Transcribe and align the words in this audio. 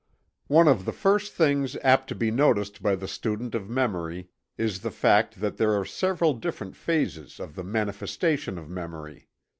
One 0.47 0.67
of 0.67 0.85
the 0.85 0.91
first 0.91 1.33
things 1.33 1.77
apt 1.83 2.09
to 2.09 2.15
be 2.15 2.31
noticed 2.31 2.81
by 2.81 2.95
the 2.95 3.07
student 3.07 3.53
of 3.53 3.69
memory 3.69 4.29
is 4.57 4.79
the 4.79 4.89
fact 4.89 5.39
that 5.41 5.57
there 5.57 5.75
are 5.79 5.85
several 5.85 6.33
different 6.33 6.75
phases 6.75 7.39
of 7.39 7.53
the 7.53 7.63
manifestation 7.63 8.57
of 8.57 8.67
memory. 8.67 9.27